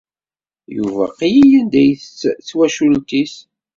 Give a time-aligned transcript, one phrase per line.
[0.75, 3.33] Yuba qlil anda i isett d twacult-is.